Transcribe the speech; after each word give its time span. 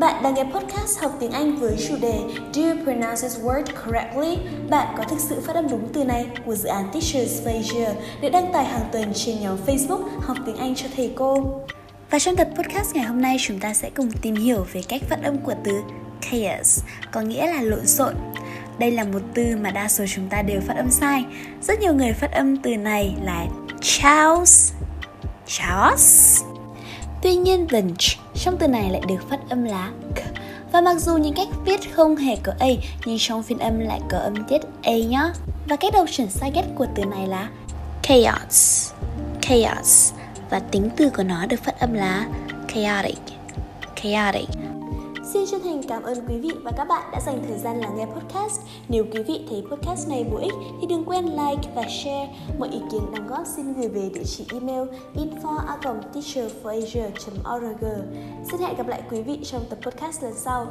Bạn 0.00 0.22
đang 0.22 0.34
nghe 0.34 0.44
podcast 0.44 0.98
học 0.98 1.16
tiếng 1.20 1.30
Anh 1.30 1.56
với 1.56 1.76
chủ 1.88 1.94
đề 2.00 2.20
Do 2.52 2.62
you 2.62 2.74
pronounce 2.84 3.22
this 3.22 3.38
word 3.38 3.64
correctly? 3.84 4.38
Bạn 4.70 4.94
có 4.98 5.04
thực 5.04 5.20
sự 5.20 5.40
phát 5.40 5.56
âm 5.56 5.68
đúng 5.70 5.88
từ 5.92 6.04
này 6.04 6.26
của 6.46 6.54
dự 6.54 6.68
án 6.68 6.84
Teachers 6.92 7.46
Asia 7.46 7.88
được 8.20 8.28
đăng 8.32 8.52
tải 8.52 8.64
hàng 8.64 8.88
tuần 8.92 9.12
trên 9.14 9.40
nhóm 9.40 9.58
Facebook 9.66 10.02
Học 10.20 10.36
tiếng 10.46 10.56
Anh 10.56 10.74
cho 10.74 10.86
thầy 10.96 11.12
cô. 11.16 11.60
Và 12.10 12.18
trong 12.18 12.36
tập 12.36 12.48
podcast 12.56 12.94
ngày 12.94 13.04
hôm 13.04 13.22
nay 13.22 13.36
chúng 13.40 13.60
ta 13.60 13.74
sẽ 13.74 13.90
cùng 13.90 14.10
tìm 14.22 14.34
hiểu 14.34 14.66
về 14.72 14.82
cách 14.88 15.02
phát 15.08 15.22
âm 15.22 15.38
của 15.38 15.54
từ 15.64 15.80
chaos, 16.20 16.80
có 17.12 17.20
nghĩa 17.20 17.46
là 17.46 17.62
lộn 17.62 17.86
xộn. 17.86 18.14
Đây 18.78 18.90
là 18.90 19.04
một 19.04 19.22
từ 19.34 19.56
mà 19.60 19.70
đa 19.70 19.88
số 19.88 20.04
chúng 20.14 20.28
ta 20.28 20.42
đều 20.42 20.60
phát 20.60 20.76
âm 20.76 20.90
sai. 20.90 21.24
Rất 21.62 21.80
nhiều 21.80 21.94
người 21.94 22.12
phát 22.12 22.32
âm 22.32 22.56
từ 22.56 22.76
này 22.76 23.14
là 23.22 23.46
chaos, 23.80 24.72
chaos. 25.46 26.40
Tuy 27.30 27.36
nhiên 27.36 27.66
vần 27.66 27.94
trong 28.34 28.56
từ 28.58 28.68
này 28.68 28.90
lại 28.90 29.02
được 29.08 29.28
phát 29.28 29.38
âm 29.48 29.64
là 29.64 29.90
k. 30.14 30.18
Và 30.72 30.80
mặc 30.80 30.94
dù 30.98 31.16
những 31.16 31.34
cách 31.34 31.48
viết 31.64 31.94
không 31.94 32.16
hề 32.16 32.36
có 32.42 32.52
a, 32.58 32.66
nhưng 33.06 33.16
trong 33.20 33.42
phiên 33.42 33.58
âm 33.58 33.78
lại 33.78 34.00
có 34.10 34.18
âm 34.18 34.34
tiết 34.48 34.60
a 34.82 34.92
nhá. 34.92 35.32
Và 35.68 35.76
cách 35.76 35.92
đọc 35.92 36.06
chuẩn 36.10 36.30
sai 36.30 36.50
nhất 36.50 36.64
của 36.74 36.86
từ 36.94 37.04
này 37.04 37.26
là 37.26 37.48
chaos, 38.02 38.90
chaos. 39.40 40.12
Và 40.50 40.58
tính 40.58 40.88
từ 40.96 41.10
của 41.10 41.22
nó 41.22 41.46
được 41.46 41.64
phát 41.64 41.80
âm 41.80 41.94
là 41.94 42.28
chaotic, 42.74 43.18
chaotic. 44.02 44.48
Xin 45.32 45.46
chân 45.46 45.60
thành 45.64 45.82
cảm 45.88 46.02
ơn 46.02 46.18
quý 46.28 46.38
vị 46.38 46.50
và 46.62 46.72
các 46.76 46.84
bạn 46.84 47.10
đã 47.12 47.20
dành 47.20 47.42
thời 47.48 47.58
gian 47.58 47.80
lắng 47.80 47.96
nghe 47.96 48.06
podcast. 48.06 48.60
Nếu 48.88 49.04
quý 49.12 49.22
vị 49.22 49.46
thấy 49.48 49.62
podcast 49.70 50.08
này 50.08 50.24
bổ 50.30 50.36
ích 50.36 50.52
thì 50.80 50.86
đừng 50.86 51.04
quên 51.04 51.24
like 51.24 51.70
và 51.74 51.82
share. 51.82 52.34
Mọi 52.58 52.68
ý 52.68 52.78
kiến 52.92 53.02
đóng 53.14 53.26
góp 53.26 53.46
xin 53.46 53.72
gửi 53.72 53.88
về 53.88 54.10
địa 54.14 54.24
chỉ 54.24 54.46
email 54.52 54.82
info@teacherforasia.org. 55.14 57.84
Xin 58.50 58.60
hẹn 58.60 58.76
gặp 58.76 58.88
lại 58.88 59.02
quý 59.10 59.22
vị 59.22 59.40
trong 59.44 59.62
tập 59.70 59.78
podcast 59.82 60.22
lần 60.22 60.34
sau. 60.34 60.66